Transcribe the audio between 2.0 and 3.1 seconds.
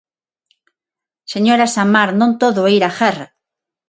non todo é ir á